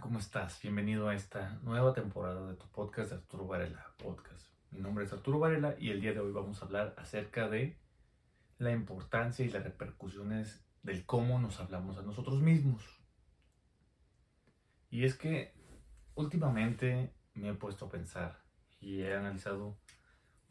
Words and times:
¿cómo 0.00 0.18
estás? 0.18 0.60
Bienvenido 0.62 1.08
a 1.08 1.14
esta 1.14 1.58
nueva 1.62 1.92
temporada 1.92 2.48
de 2.48 2.56
tu 2.56 2.66
podcast 2.68 3.10
de 3.10 3.16
Arturo 3.16 3.46
Varela 3.46 3.94
Podcast. 3.98 4.46
Mi 4.70 4.80
nombre 4.80 5.04
es 5.04 5.12
Arturo 5.12 5.38
Varela 5.38 5.74
y 5.78 5.90
el 5.90 6.00
día 6.00 6.14
de 6.14 6.20
hoy 6.20 6.32
vamos 6.32 6.62
a 6.62 6.64
hablar 6.64 6.94
acerca 6.96 7.48
de 7.48 7.78
la 8.56 8.72
importancia 8.72 9.44
y 9.44 9.50
las 9.50 9.62
repercusiones 9.62 10.64
del 10.82 11.04
cómo 11.04 11.38
nos 11.38 11.60
hablamos 11.60 11.98
a 11.98 12.02
nosotros 12.02 12.40
mismos. 12.40 12.82
Y 14.88 15.04
es 15.04 15.16
que 15.16 15.52
últimamente 16.14 17.12
me 17.34 17.50
he 17.50 17.54
puesto 17.54 17.86
a 17.86 17.90
pensar 17.90 18.42
y 18.80 19.02
he 19.02 19.14
analizado 19.14 19.76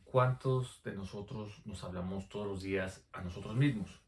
cuántos 0.04 0.84
de 0.84 0.94
nosotros 0.94 1.66
nos 1.66 1.84
hablamos 1.84 2.30
todos 2.30 2.46
los 2.46 2.62
días 2.62 3.04
a 3.14 3.22
nosotros 3.22 3.56
mismos. 3.56 4.00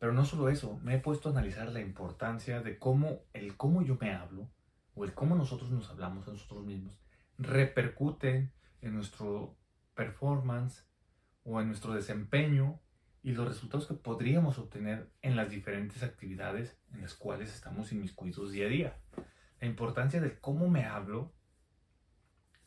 Pero 0.00 0.12
no 0.12 0.24
solo 0.24 0.48
eso, 0.48 0.80
me 0.82 0.96
he 0.96 0.98
puesto 0.98 1.28
a 1.28 1.32
analizar 1.32 1.70
la 1.70 1.80
importancia 1.80 2.60
de 2.60 2.76
cómo 2.78 3.20
el 3.32 3.56
cómo 3.56 3.82
yo 3.82 3.96
me 4.00 4.12
hablo 4.12 4.50
o 4.94 5.04
el 5.04 5.14
cómo 5.14 5.36
nosotros 5.36 5.70
nos 5.70 5.88
hablamos 5.90 6.26
a 6.26 6.32
nosotros 6.32 6.64
mismos 6.64 7.00
repercute 7.40 8.52
en 8.82 8.94
nuestro 8.94 9.56
performance 9.94 10.84
o 11.42 11.60
en 11.60 11.68
nuestro 11.68 11.94
desempeño 11.94 12.80
y 13.22 13.32
los 13.32 13.48
resultados 13.48 13.86
que 13.86 13.94
podríamos 13.94 14.58
obtener 14.58 15.10
en 15.22 15.36
las 15.36 15.50
diferentes 15.50 16.02
actividades 16.02 16.78
en 16.92 17.00
las 17.00 17.14
cuales 17.14 17.52
estamos 17.52 17.92
inmiscuidos 17.92 18.52
día 18.52 18.66
a 18.66 18.68
día. 18.68 18.96
La 19.60 19.66
importancia 19.66 20.20
de 20.20 20.38
cómo 20.38 20.68
me 20.68 20.84
hablo 20.84 21.32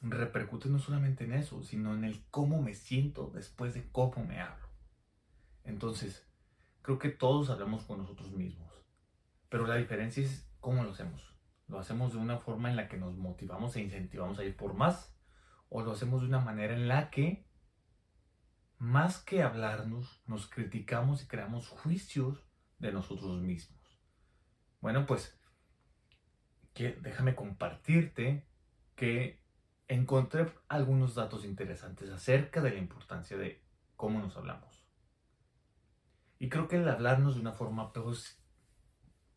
repercute 0.01 0.69
no 0.69 0.79
solamente 0.79 1.23
en 1.23 1.33
eso, 1.33 1.63
sino 1.63 1.93
en 1.93 2.03
el 2.03 2.25
cómo 2.29 2.61
me 2.61 2.73
siento 2.73 3.31
después 3.33 3.73
de 3.73 3.87
cómo 3.91 4.25
me 4.25 4.41
hablo. 4.41 4.67
Entonces, 5.63 6.27
Creo 6.83 6.99
que 6.99 7.09
todos 7.09 7.49
hablamos 7.49 7.85
con 7.85 7.97
nosotros 7.97 8.33
mismos, 8.33 8.69
pero 9.47 9.65
la 9.65 9.77
diferencia 9.77 10.21
es 10.21 10.49
cómo 10.59 10.83
lo 10.83 10.91
hacemos. 10.91 11.33
¿Lo 11.69 11.79
hacemos 11.79 12.11
de 12.11 12.19
una 12.19 12.39
forma 12.39 12.69
en 12.69 12.75
la 12.75 12.89
que 12.89 12.97
nos 12.97 13.15
motivamos 13.15 13.75
e 13.75 13.81
incentivamos 13.81 14.37
a 14.37 14.43
ir 14.43 14.57
por 14.57 14.73
más? 14.73 15.17
¿O 15.69 15.81
lo 15.81 15.93
hacemos 15.93 16.21
de 16.21 16.27
una 16.27 16.41
manera 16.41 16.73
en 16.73 16.89
la 16.89 17.09
que, 17.09 17.47
más 18.79 19.23
que 19.23 19.43
hablarnos, 19.43 20.21
nos 20.27 20.49
criticamos 20.49 21.23
y 21.23 21.27
creamos 21.27 21.69
juicios 21.69 22.45
de 22.79 22.91
nosotros 22.91 23.41
mismos? 23.41 23.81
Bueno, 24.81 25.05
pues 25.05 25.39
déjame 26.75 27.33
compartirte 27.33 28.45
que 28.97 29.41
encontré 29.87 30.51
algunos 30.67 31.15
datos 31.15 31.45
interesantes 31.45 32.09
acerca 32.09 32.59
de 32.61 32.71
la 32.71 32.79
importancia 32.79 33.37
de 33.37 33.63
cómo 33.95 34.19
nos 34.19 34.35
hablamos. 34.35 34.82
Y 36.43 36.49
creo 36.49 36.67
que 36.67 36.75
el 36.75 36.89
hablarnos 36.89 37.35
de 37.35 37.39
una 37.39 37.53
forma, 37.53 37.93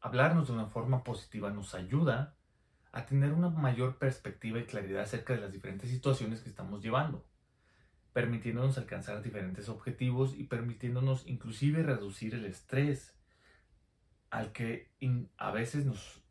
hablarnos 0.00 0.48
de 0.48 0.52
una 0.52 0.66
forma 0.66 1.04
positiva 1.04 1.52
nos 1.52 1.72
ayuda 1.76 2.36
a 2.90 3.06
tener 3.06 3.32
una 3.32 3.48
mayor 3.48 3.96
perspectiva 3.98 4.58
y 4.58 4.64
claridad 4.64 5.02
acerca 5.02 5.32
de 5.32 5.40
las 5.40 5.52
diferentes 5.52 5.88
situaciones 5.88 6.40
que 6.40 6.48
estamos 6.48 6.82
llevando, 6.82 7.24
permitiéndonos 8.12 8.76
alcanzar 8.76 9.22
diferentes 9.22 9.68
objetivos 9.68 10.34
y 10.34 10.48
permitiéndonos 10.48 11.28
inclusive 11.28 11.84
reducir 11.84 12.34
el 12.34 12.44
estrés 12.44 13.16
al 14.30 14.50
que 14.50 14.90
a 15.36 15.52
veces 15.52 15.86
nos 15.86 16.24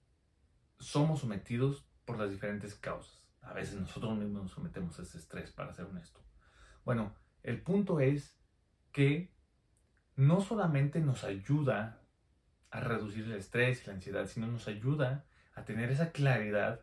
somos 0.79 1.21
sometidos 1.21 1.87
por 2.03 2.19
las 2.19 2.31
diferentes 2.31 2.75
causas. 2.75 3.23
A 3.43 3.53
veces 3.53 3.79
nosotros 3.79 4.17
mismos 4.17 4.43
nos 4.43 4.51
sometemos 4.51 4.99
a 4.99 5.03
ese 5.03 5.19
estrés, 5.19 5.53
para 5.53 5.73
ser 5.73 5.85
honesto. 5.85 6.19
Bueno, 6.83 7.15
el 7.43 7.61
punto 7.61 8.01
es 8.01 8.37
que 8.91 9.33
no 10.15 10.41
solamente 10.41 10.99
nos 11.01 11.23
ayuda 11.23 12.01
a 12.71 12.79
reducir 12.79 13.25
el 13.25 13.33
estrés 13.33 13.83
y 13.83 13.87
la 13.87 13.93
ansiedad, 13.93 14.27
sino 14.27 14.47
nos 14.47 14.67
ayuda 14.67 15.25
a 15.53 15.63
tener 15.63 15.91
esa 15.91 16.11
claridad 16.11 16.81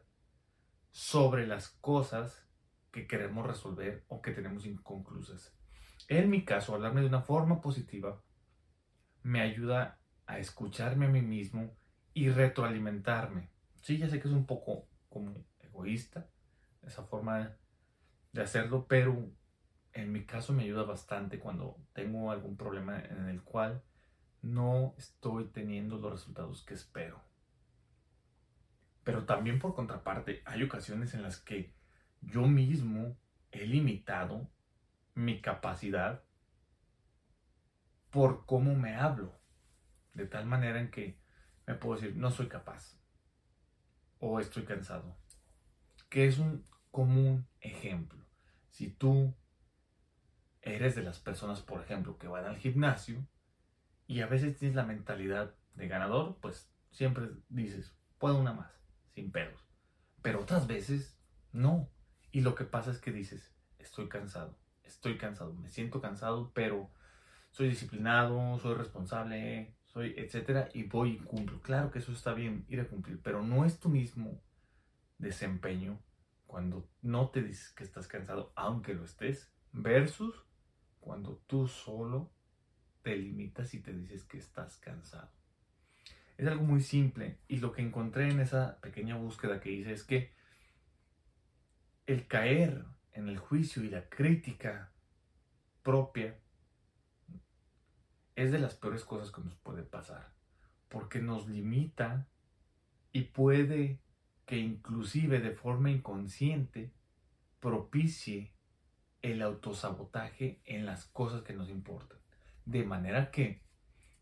sobre 0.91 1.47
las 1.47 1.69
cosas 1.69 2.47
que 2.91 3.07
queremos 3.07 3.47
resolver 3.47 4.05
o 4.09 4.21
que 4.21 4.33
tenemos 4.33 4.67
inconclusas. 4.67 5.55
En 6.09 6.31
mi 6.31 6.45
caso, 6.45 6.75
hablarme 6.75 7.01
de 7.01 7.07
una 7.07 7.23
forma 7.23 7.61
positiva 7.61 8.23
me 9.23 9.41
ayuda 9.41 9.99
a 10.27 10.39
escucharme 10.39 11.07
a 11.07 11.11
mí 11.11 11.23
mismo 11.23 11.77
y 12.13 12.29
retroalimentarme. 12.29 13.51
Sí, 13.81 13.99
ya 13.99 14.09
sé 14.09 14.21
que 14.21 14.29
es 14.29 14.35
un 14.35 14.47
poco 14.47 14.89
como 15.09 15.45
egoísta 15.61 16.29
esa 16.83 17.05
forma 17.05 17.57
de 18.33 18.43
hacerlo, 18.43 18.87
pero 18.87 19.31
en 19.93 20.13
mi 20.13 20.25
caso 20.25 20.53
me 20.53 20.65
ayuda 20.65 20.85
bastante 20.85 21.39
cuando 21.39 21.77
tengo 21.93 22.31
algún 22.31 22.57
problema 22.57 23.01
en 23.01 23.29
el 23.29 23.43
cual 23.43 23.83
no 24.41 24.95
estoy 24.97 25.49
teniendo 25.49 25.99
los 25.99 26.13
resultados 26.13 26.65
que 26.65 26.75
espero. 26.75 27.23
Pero 29.05 29.25
también 29.25 29.59
por 29.59 29.75
contraparte, 29.75 30.43
hay 30.45 30.63
ocasiones 30.63 31.15
en 31.15 31.23
las 31.23 31.41
que 31.41 31.75
yo 32.21 32.43
mismo 32.47 33.17
he 33.51 33.67
limitado 33.67 34.51
mi 35.15 35.41
capacidad 35.41 36.25
por 38.11 38.47
cómo 38.47 38.75
me 38.75 38.97
hablo. 38.97 39.39
De 40.15 40.27
tal 40.27 40.47
manera 40.47 40.81
en 40.81 40.91
que 40.91 41.19
me 41.67 41.75
puedo 41.75 42.01
decir, 42.01 42.17
no 42.17 42.31
soy 42.31 42.49
capaz. 42.49 42.99
O 44.19 44.39
estoy 44.39 44.65
cansado. 44.65 45.17
Que 46.09 46.27
es 46.27 46.39
un 46.39 46.67
común 46.91 47.49
ejemplo. 47.61 48.25
Si 48.71 48.91
tú 48.91 49.35
eres 50.63 50.95
de 50.95 51.03
las 51.03 51.19
personas, 51.19 51.61
por 51.61 51.83
ejemplo, 51.83 52.19
que 52.19 52.29
van 52.29 52.47
al 52.47 52.57
gimnasio 52.57 53.27
y 54.07 54.21
a 54.21 54.27
veces 54.27 54.59
tienes 54.59 54.77
la 54.77 54.85
mentalidad 54.85 55.55
de 55.75 55.89
ganador, 55.89 56.39
pues 56.41 56.73
siempre 56.91 57.31
dices, 57.49 57.97
puedo 58.19 58.39
una 58.39 58.53
más, 58.53 58.73
sin 59.11 59.33
pedos. 59.33 59.61
Pero 60.23 60.41
otras 60.41 60.67
veces 60.67 61.19
no. 61.53 61.91
Y 62.31 62.41
lo 62.41 62.55
que 62.55 62.65
pasa 62.65 62.91
es 62.91 62.99
que 62.99 63.13
dices, 63.13 63.55
estoy 63.79 64.09
cansado, 64.09 64.57
estoy 64.85 65.19
cansado, 65.19 65.53
me 65.55 65.69
siento 65.69 66.01
cansado, 66.01 66.53
pero 66.55 66.91
soy 67.51 67.69
disciplinado, 67.69 68.59
soy 68.59 68.75
responsable, 68.75 69.77
soy 69.85 70.15
etcétera, 70.17 70.69
y 70.73 70.85
voy 70.85 71.15
y 71.15 71.19
cumplo. 71.19 71.61
Claro 71.61 71.91
que 71.91 71.99
eso 71.99 72.13
está 72.13 72.33
bien, 72.33 72.65
ir 72.69 72.81
a 72.81 72.89
cumplir, 72.89 73.21
pero 73.23 73.43
no 73.43 73.65
es 73.65 73.79
tu 73.79 73.89
mismo 73.89 74.43
desempeño 75.19 76.01
cuando 76.47 76.89
no 77.01 77.31
te 77.31 77.43
dices 77.43 77.73
que 77.73 77.85
estás 77.85 78.07
cansado, 78.07 78.53
aunque 78.57 78.95
lo 78.95 79.05
estés, 79.05 79.53
versus 79.73 80.45
cuando 81.03 81.43
tú 81.47 81.69
solo 81.69 82.31
te 83.03 83.17
limitas 83.17 83.75
y 83.75 83.81
te 83.81 83.93
dices 83.93 84.25
que 84.25 84.39
estás 84.39 84.79
cansado. 84.79 85.31
Es 86.39 86.47
algo 86.47 86.63
muy 86.63 86.81
simple 86.81 87.39
y 87.49 87.59
lo 87.59 87.73
que 87.73 87.83
encontré 87.83 88.31
en 88.31 88.41
esa 88.41 88.81
pequeña 88.81 89.17
búsqueda 89.17 89.61
que 89.61 89.73
hice 89.73 89.93
es 89.93 90.05
que 90.05 90.33
el 92.07 92.27
caer 92.27 92.87
en 93.13 93.29
el 93.29 93.39
juicio 93.39 93.83
y 93.83 93.91
la 93.91 94.09
crítica 94.09 94.93
propia 95.83 96.39
es 98.37 98.53
de 98.53 98.59
las 98.59 98.75
peores 98.75 99.05
cosas 99.05 99.31
que 99.31 99.43
nos 99.43 99.57
puede 99.57 99.83
pasar, 99.83 100.33
porque 100.89 101.21
nos 101.21 101.49
limita 101.49 102.29
y 103.13 103.25
puede 103.25 104.01
que 104.47 104.57
inclusive 104.57 105.41
de 105.41 105.53
forma 105.53 105.91
inconsciente 105.91 106.93
propicie 107.61 108.53
el 109.23 109.41
autosabotaje 109.43 110.61
en 110.65 110.85
las 110.85 111.07
cosas 111.07 111.43
que 111.43 111.55
nos 111.55 111.71
importan. 111.71 112.19
De 112.65 112.85
manera 112.85 113.31
que 113.31 113.63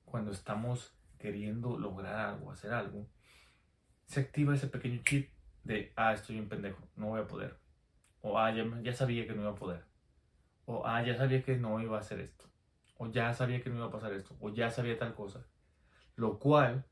cuando 0.05 0.31
estamos 0.31 0.94
queriendo 1.19 1.78
lograr 1.78 2.15
algo, 2.16 2.53
hacer 2.53 2.72
algo, 2.72 3.06
se 4.06 4.21
activa 4.21 4.55
ese 4.55 4.66
pequeño 4.66 5.00
chip 5.05 5.31
de, 5.65 5.93
ah, 5.97 6.12
estoy 6.12 6.38
un 6.38 6.49
pendejo, 6.49 6.88
no 6.97 7.09
voy 7.09 7.21
a 7.21 7.27
poder. 7.27 7.59
O, 8.22 8.38
ah, 8.38 8.53
ya, 8.53 8.93
sabía 8.93 9.27
que 9.27 9.34
no 9.34 9.43
iba 9.43 9.53
a 9.53 9.55
poder. 9.55 9.84
O, 10.66 10.87
ah, 10.87 11.03
ya 11.03 11.17
sabía 11.17 11.43
que 11.43 11.56
no 11.56 11.81
iba 11.81 11.97
a 11.97 12.00
hacer 12.00 12.21
esto. 12.21 12.44
O 12.97 13.06
ya 13.06 13.32
sabía 13.32 13.62
que 13.62 13.71
no 13.71 13.77
iba 13.77 13.87
a 13.87 13.91
pasar 13.91 14.12
esto. 14.12 14.37
O 14.41 14.50
ya 14.50 14.71
sabía 14.71 14.99
tal 14.99 15.15
cosa. 15.15 15.47
Lo 16.17 16.38
cual 16.38 16.84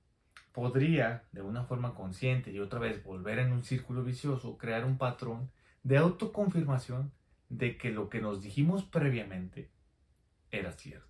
podría, 0.53 1.25
de 1.33 1.43
una 1.43 1.65
forma 1.65 1.95
consciente 1.95 2.51
y 2.51 2.61
otra 2.61 2.79
vez 2.79 3.03
volver 3.05 3.39
en 3.39 3.53
un 3.53 3.63
círculo 3.63 4.03
vicioso, 4.05 4.57
crear 4.57 4.85
un 4.85 4.97
patrón 4.97 5.51
de 5.83 5.99
autoconfirmación 5.99 7.13
de 7.49 7.77
que 7.79 7.91
lo 7.91 8.09
que 8.09 8.21
nos 8.21 8.43
dijimos 8.43 8.85
previamente 8.85 9.71
era 10.51 10.73
cierto. 10.73 11.09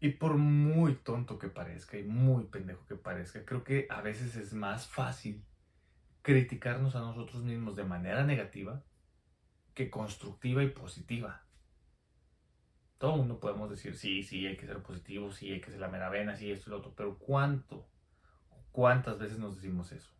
Y 0.00 0.10
por 0.10 0.36
muy 0.36 0.94
tonto 0.94 1.38
que 1.38 1.48
parezca 1.48 1.98
y 1.98 2.04
muy 2.04 2.44
pendejo 2.44 2.86
que 2.86 2.94
parezca, 2.94 3.44
creo 3.44 3.64
que 3.64 3.86
a 3.90 4.00
veces 4.00 4.36
es 4.36 4.52
más 4.52 4.86
fácil 4.86 5.44
criticarnos 6.22 6.94
a 6.94 7.00
nosotros 7.00 7.42
mismos 7.42 7.74
de 7.74 7.84
manera 7.84 8.24
negativa 8.24 8.84
que 9.74 9.90
constructiva 9.90 10.62
y 10.62 10.68
positiva. 10.68 11.44
Todo 12.98 13.12
el 13.12 13.18
mundo 13.20 13.40
podemos 13.40 13.70
decir, 13.70 13.96
sí, 13.96 14.22
sí, 14.22 14.46
hay 14.46 14.56
que 14.56 14.66
ser 14.66 14.82
positivo, 14.82 15.32
sí, 15.32 15.52
hay 15.52 15.60
que 15.60 15.70
ser 15.70 15.80
la 15.80 15.88
mera 15.88 16.10
vena, 16.10 16.36
sí, 16.36 16.50
esto 16.50 16.68
y 16.68 16.72
lo 16.72 16.78
otro, 16.78 16.94
pero 16.96 17.18
¿cuánto? 17.18 17.88
¿Cuántas 18.72 19.18
veces 19.18 19.38
nos 19.38 19.56
decimos 19.56 19.90
eso? 19.92 20.12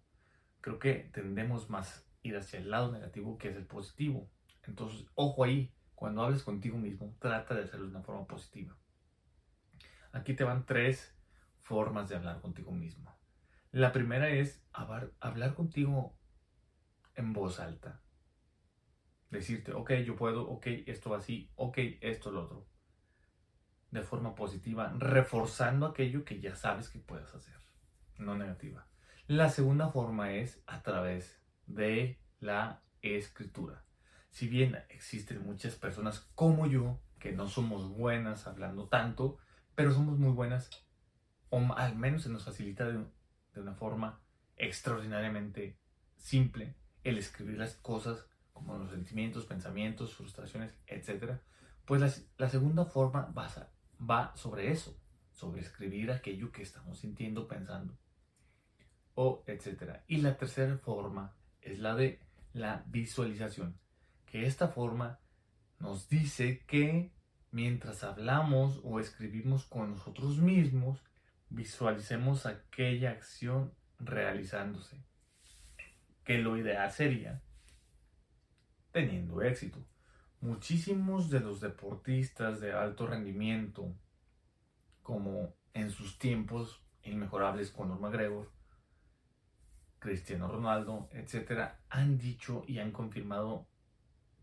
Creo 0.61 0.79
que 0.79 1.11
tendemos 1.13 1.71
más 1.71 2.08
ir 2.23 2.37
hacia 2.37 2.59
el 2.59 2.71
lado 2.71 2.93
negativo 2.93 3.39
que 3.39 3.49
es 3.49 3.57
el 3.57 3.67
positivo. 3.67 4.31
Entonces, 4.67 5.07
ojo 5.15 5.45
ahí, 5.45 5.73
cuando 5.95 6.23
hables 6.23 6.43
contigo 6.43 6.79
mismo, 6.79 7.17
trata 7.19 7.55
de 7.55 7.63
hacerlo 7.63 7.87
de 7.87 7.93
una 7.93 8.03
forma 8.03 8.27
positiva. 8.27 8.77
Aquí 10.13 10.35
te 10.35 10.45
van 10.45 10.67
tres 10.67 11.17
formas 11.59 12.09
de 12.09 12.17
hablar 12.17 12.41
contigo 12.41 12.73
mismo. 12.73 13.17
La 13.73 13.93
primera 13.93 14.31
es 14.31 14.63
hablar 14.73 15.55
contigo 15.55 16.17
en 17.15 17.33
voz 17.33 17.61
alta. 17.61 18.01
Decirte, 19.31 19.73
ok, 19.75 19.93
yo 20.07 20.17
puedo, 20.17 20.49
ok, 20.49 20.67
esto 20.87 21.11
va 21.11 21.19
así, 21.19 21.51
ok, 21.57 21.79
esto 22.01 22.31
lo 22.31 22.45
otro. 22.45 22.67
De 23.91 24.03
forma 24.03 24.35
positiva, 24.35 24.95
reforzando 24.99 25.87
aquello 25.87 26.25
que 26.25 26.41
ya 26.41 26.55
sabes 26.55 26.89
que 26.89 26.99
puedes 26.99 27.35
hacer, 27.35 27.57
no 28.17 28.37
negativa. 28.37 28.87
La 29.27 29.51
segunda 29.51 29.91
forma 29.91 30.33
es 30.33 30.63
a 30.67 30.83
través 30.83 31.39
de 31.69 32.19
la 32.41 32.83
escritura. 33.03 33.85
Si 34.31 34.49
bien 34.49 34.77
existen 34.89 35.45
muchas 35.45 35.77
personas 35.77 36.29
como 36.35 36.67
yo 36.67 37.01
que 37.19 37.33
no 37.33 37.49
somos 37.49 37.89
buenas 37.89 38.47
hablando 38.47 38.89
tanto, 38.89 39.39
pero 39.75 39.93
somos 39.93 40.19
muy 40.19 40.33
buenas, 40.33 40.71
o 41.51 41.61
al 41.75 41.97
menos 41.97 42.23
se 42.23 42.31
nos 42.31 42.45
facilita 42.45 42.87
de, 42.87 43.05
una 43.57 43.75
forma 43.75 44.21
extraordinariamente 44.57 45.77
simple 46.17 46.77
el 47.03 47.19
escribir 47.19 47.59
las 47.59 47.75
cosas 47.75 48.25
como 48.53 48.79
los 48.79 48.91
sentimientos, 48.91 49.47
pensamientos, 49.47 50.15
frustraciones, 50.15 50.77
etc. 50.87 51.41
Pues 51.85 52.29
la, 52.37 52.49
segunda 52.49 52.85
forma 52.85 53.33
va, 53.37 53.49
va 53.99 54.37
sobre 54.37 54.71
eso, 54.71 54.97
sobre 55.33 55.61
escribir 55.61 56.13
aquello 56.13 56.53
que 56.53 56.63
estamos 56.63 57.01
sintiendo, 57.01 57.49
pensando 57.49 57.99
o 59.15 59.43
etcétera. 59.47 60.05
Y 60.07 60.19
la 60.19 60.37
tercera 60.37 60.79
forma 60.79 61.35
es 61.73 61.79
la 61.79 61.95
de 61.95 62.21
la 62.53 62.85
visualización, 62.87 63.79
que 64.27 64.47
esta 64.47 64.69
forma 64.69 65.19
nos 65.79 66.09
dice 66.09 66.65
que 66.67 67.13
mientras 67.51 68.05
hablamos 68.05 68.81
o 68.83 69.01
escribimos 69.01 69.67
con 69.67 69.93
nosotros 69.93 70.39
mismos, 70.39 71.03
visualicemos 71.51 72.47
aquella 72.47 73.11
acción 73.11 73.73
realizándose, 73.99 75.03
que 76.25 76.39
lo 76.39 76.57
ideal 76.57 76.91
sería 76.91 77.43
teniendo 78.93 79.43
éxito. 79.43 79.79
Muchísimos 80.41 81.31
de 81.31 81.41
los 81.41 81.61
deportistas 81.61 82.61
de 82.61 82.73
alto 82.73 83.07
rendimiento, 83.07 83.95
como 85.03 85.55
en 85.73 85.91
sus 85.91 86.19
tiempos 86.19 86.83
inmejorables 87.03 87.71
con 87.71 87.89
McGregor, 88.01 88.51
Cristiano 89.99 90.49
Ronaldo, 90.49 91.09
etcétera, 91.13 91.81
han 91.89 92.19
dicho 92.19 92.65
y 92.67 92.79
han 92.79 92.93
confirmado 92.93 93.67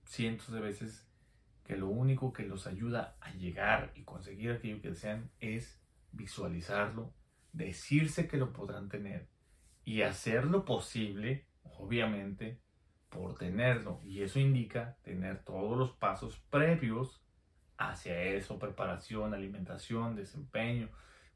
cientos 0.05 0.51
de 0.51 0.59
veces 0.59 1.07
que 1.63 1.77
lo 1.77 1.87
único 1.87 2.31
que 2.33 2.45
los 2.45 2.67
ayuda 2.67 3.17
a 3.21 3.31
llegar 3.31 3.91
y 3.95 4.03
conseguir 4.03 4.51
aquello 4.51 4.81
que 4.81 4.89
desean 4.89 5.31
es 5.39 5.81
visualizarlo, 6.11 7.13
decirse 7.53 8.27
que 8.27 8.37
lo 8.37 8.53
podrán 8.53 8.89
tener 8.89 9.27
y 9.83 10.01
hacer 10.01 10.45
lo 10.45 10.65
posible, 10.65 11.47
obviamente, 11.63 12.59
por 13.09 13.35
tenerlo. 13.35 14.01
Y 14.03 14.21
eso 14.21 14.39
indica 14.39 14.97
tener 15.03 15.43
todos 15.43 15.77
los 15.77 15.91
pasos 15.93 16.37
previos 16.49 17.23
hacia 17.77 18.21
eso, 18.21 18.59
preparación, 18.59 19.33
alimentación, 19.33 20.15
desempeño, 20.15 20.89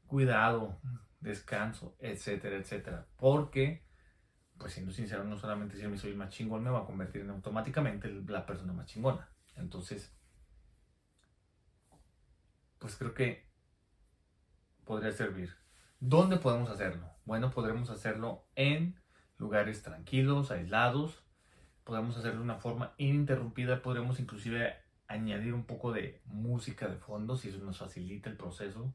cuidado, 0.06 0.78
descanso, 1.20 1.96
etcétera, 1.98 2.56
etcétera. 2.56 3.06
Porque 3.16 3.82
pues 4.60 4.74
siendo 4.74 4.92
sincero, 4.92 5.24
no 5.24 5.38
solamente 5.38 5.76
si 5.76 5.82
yo 5.82 5.96
soy 5.96 6.14
más 6.14 6.28
chingón, 6.28 6.62
me 6.62 6.70
va 6.70 6.80
a 6.80 6.84
convertir 6.84 7.22
en 7.22 7.30
automáticamente 7.30 8.08
la 8.28 8.44
persona 8.44 8.74
más 8.74 8.86
chingona. 8.86 9.26
Entonces, 9.56 10.14
pues 12.78 12.94
creo 12.96 13.14
que 13.14 13.50
podría 14.84 15.12
servir. 15.12 15.56
¿Dónde 15.98 16.36
podemos 16.36 16.68
hacerlo? 16.68 17.10
Bueno, 17.24 17.50
podremos 17.50 17.88
hacerlo 17.88 18.46
en 18.54 19.00
lugares 19.38 19.82
tranquilos, 19.82 20.50
aislados. 20.50 21.24
Podemos 21.82 22.18
hacerlo 22.18 22.40
de 22.40 22.44
una 22.44 22.58
forma 22.58 22.92
ininterrumpida. 22.98 23.80
Podremos 23.80 24.20
inclusive 24.20 24.76
añadir 25.08 25.54
un 25.54 25.64
poco 25.64 25.90
de 25.90 26.20
música 26.26 26.86
de 26.86 26.98
fondo 26.98 27.36
si 27.36 27.48
eso 27.48 27.58
nos 27.64 27.78
facilita 27.78 28.28
el 28.28 28.36
proceso. 28.36 28.94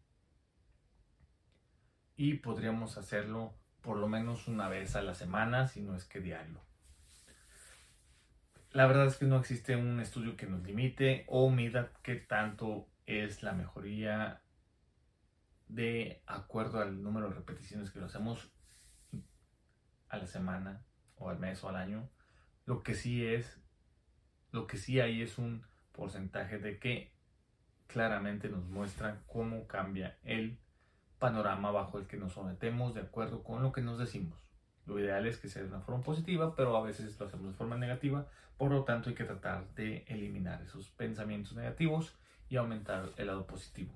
Y 2.16 2.36
podríamos 2.36 3.00
hacerlo 3.00 3.56
por 3.86 3.98
lo 3.98 4.08
menos 4.08 4.48
una 4.48 4.68
vez 4.68 4.96
a 4.96 5.04
la 5.04 5.14
semana, 5.14 5.68
si 5.68 5.82
no 5.82 5.96
es 5.96 6.06
que 6.06 6.20
diario. 6.20 6.60
La 8.72 8.88
verdad 8.88 9.06
es 9.06 9.18
que 9.18 9.26
no 9.26 9.38
existe 9.38 9.76
un 9.76 10.00
estudio 10.00 10.36
que 10.36 10.48
nos 10.48 10.64
limite 10.64 11.24
o 11.28 11.50
mida 11.52 11.92
qué 12.02 12.16
tanto 12.16 12.88
es 13.06 13.44
la 13.44 13.54
mejoría 13.54 14.42
de 15.68 16.22
acuerdo 16.26 16.82
al 16.82 17.02
número 17.02 17.30
de 17.30 17.36
repeticiones 17.36 17.92
que 17.92 18.00
lo 18.00 18.08
hacemos 18.08 18.52
a 20.10 20.18
la 20.18 20.26
semana 20.26 20.84
o 21.16 21.30
al 21.30 21.40
mes 21.40 21.64
o 21.64 21.70
al 21.70 21.76
año. 21.76 22.10
Lo 22.66 22.82
que 22.82 22.96
sí 22.96 23.26
es, 23.26 23.62
lo 24.52 24.66
que 24.66 24.78
sí 24.78 25.00
hay 25.00 25.22
es 25.22 25.38
un 25.38 25.64
porcentaje 25.92 26.58
de 26.58 26.80
que 26.80 27.14
claramente 27.88 28.50
nos 28.50 28.66
muestra 28.66 29.22
cómo 29.28 29.68
cambia 29.68 30.18
el 30.24 30.58
panorama 31.20 31.72
bajo 31.72 31.98
el 31.98 32.08
que 32.08 32.18
nos 32.18 32.34
sometemos 32.34 32.94
de 32.94 33.02
acuerdo 33.02 33.44
con 33.44 33.64
lo 33.64 33.72
que 33.72 33.82
nos 33.82 33.98
decimos. 33.98 34.40
Lo 34.86 35.00
ideal 35.00 35.26
es 35.26 35.38
que 35.38 35.50
sea 35.50 35.64
de 35.64 35.70
una 35.70 35.82
forma 35.82 36.04
positiva, 36.04 36.56
pero 36.56 36.76
a 36.78 36.84
veces 36.84 37.20
lo 37.20 37.26
hacemos 37.26 37.48
de 37.48 37.54
forma 37.54 37.78
negativa, 37.78 38.28
por 38.58 38.72
lo 38.72 38.84
tanto 38.84 39.10
hay 39.10 39.16
que 39.16 39.24
tratar 39.24 39.74
de 39.74 40.06
eliminar 40.08 40.62
esos 40.62 40.90
pensamientos 40.92 41.56
negativos 41.56 42.16
y 42.50 42.58
aumentar 42.58 43.10
el 43.18 43.28
lado 43.28 43.48
positivo. 43.48 43.94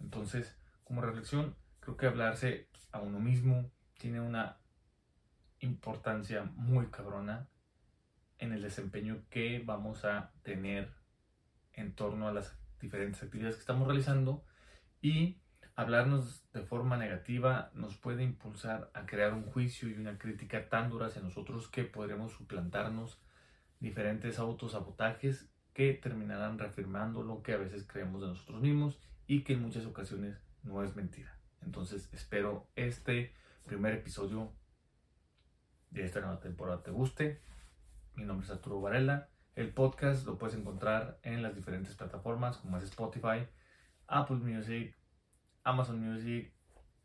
Entonces, 0.00 0.56
como 0.84 1.00
reflexión, 1.00 1.56
creo 1.80 1.96
que 1.96 2.06
hablarse 2.06 2.68
a 2.92 3.00
uno 3.00 3.18
mismo 3.18 3.70
tiene 3.98 4.20
una 4.20 4.58
importancia 5.60 6.44
muy 6.44 6.86
cabrona 6.86 7.48
en 8.38 8.52
el 8.52 8.62
desempeño 8.62 9.24
que 9.30 9.62
vamos 9.64 10.04
a 10.04 10.32
tener 10.42 10.94
en 11.72 11.94
torno 11.94 12.28
a 12.28 12.32
las 12.32 12.56
diferentes 12.80 13.22
actividades 13.22 13.56
que 13.56 13.60
estamos 13.60 13.86
realizando 13.86 14.44
y 15.00 15.40
Hablarnos 15.78 16.42
de 16.54 16.62
forma 16.62 16.96
negativa 16.96 17.70
nos 17.74 17.98
puede 17.98 18.24
impulsar 18.24 18.90
a 18.94 19.04
crear 19.04 19.34
un 19.34 19.44
juicio 19.44 19.90
y 19.90 19.92
una 19.92 20.16
crítica 20.16 20.70
tan 20.70 20.88
dura 20.88 21.08
hacia 21.08 21.20
nosotros 21.20 21.68
que 21.68 21.84
podremos 21.84 22.32
suplantarnos 22.32 23.20
diferentes 23.78 24.38
autosabotajes 24.38 25.50
que 25.74 25.92
terminarán 25.92 26.58
reafirmando 26.58 27.22
lo 27.22 27.42
que 27.42 27.52
a 27.52 27.58
veces 27.58 27.86
creemos 27.86 28.22
de 28.22 28.28
nosotros 28.28 28.62
mismos 28.62 28.98
y 29.26 29.44
que 29.44 29.52
en 29.52 29.60
muchas 29.60 29.84
ocasiones 29.84 30.40
no 30.62 30.82
es 30.82 30.96
mentira. 30.96 31.38
Entonces 31.60 32.08
espero 32.14 32.70
este 32.74 33.34
primer 33.66 33.92
episodio 33.92 34.54
de 35.90 36.06
esta 36.06 36.20
nueva 36.20 36.40
temporada 36.40 36.82
te 36.82 36.90
guste. 36.90 37.42
Mi 38.14 38.24
nombre 38.24 38.46
es 38.46 38.50
Arturo 38.50 38.80
Varela. 38.80 39.28
El 39.54 39.74
podcast 39.74 40.26
lo 40.26 40.38
puedes 40.38 40.56
encontrar 40.56 41.18
en 41.22 41.42
las 41.42 41.54
diferentes 41.54 41.94
plataformas 41.96 42.56
como 42.56 42.78
es 42.78 42.84
Spotify, 42.84 43.46
Apple 44.06 44.36
Music, 44.36 44.96
Amazon 45.66 46.00
Music, 46.00 46.52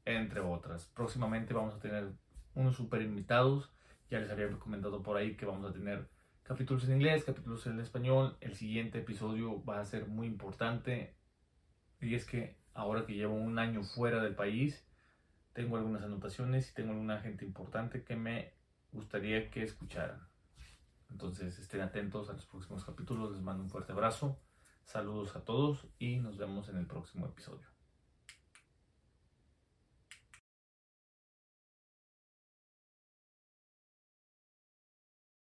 entre 0.06 0.40
otras. 0.40 0.86
Próximamente 0.94 1.52
vamos 1.54 1.74
a 1.74 1.80
tener 1.80 2.14
unos 2.54 2.76
super 2.76 3.02
invitados. 3.02 3.74
Ya 4.12 4.20
les 4.20 4.30
había 4.30 4.48
recomendado 4.48 5.02
por 5.02 5.18
ahí 5.18 5.36
que 5.36 5.48
vamos 5.48 5.68
a 5.68 5.74
tener 5.74 6.08
capítulos 6.44 6.84
en 6.86 6.98
inglés, 6.98 7.24
capítulos 7.24 7.66
en 7.66 7.80
español. 7.80 8.38
El 8.40 8.54
siguiente 8.54 9.00
episodio 9.00 9.64
va 9.66 9.80
a 9.80 9.86
ser 9.86 10.08
muy 10.08 10.28
importante. 10.28 11.16
Y 12.02 12.14
es 12.14 12.26
que 12.26 12.60
ahora 12.76 13.08
que 13.08 13.16
llevo 13.16 13.34
un 13.34 13.58
año 13.58 13.84
fuera 13.84 14.22
del 14.22 14.36
país, 14.36 14.88
tengo 15.54 15.78
algunas 15.78 16.04
anotaciones 16.04 16.70
y 16.70 16.76
tengo 16.76 16.92
alguna 16.92 17.20
gente 17.20 17.46
importante 17.46 18.04
que 18.04 18.16
me 18.16 18.54
gustaría 18.92 19.50
que 19.50 19.64
escucharan. 19.64 20.28
Entonces 21.10 21.58
estén 21.58 21.82
atentos 21.82 22.30
a 22.30 22.34
los 22.34 22.46
próximos 22.46 22.86
capítulos. 22.86 23.32
Les 23.32 23.42
mando 23.42 23.64
un 23.64 23.72
fuerte 23.72 23.92
abrazo. 23.92 24.40
Saludos 24.84 25.36
a 25.36 25.44
todos 25.44 25.88
y 25.98 26.18
nos 26.18 26.38
vemos 26.38 26.70
en 26.70 26.78
el 26.78 26.86
próximo 26.86 27.26
episodio. 27.26 27.71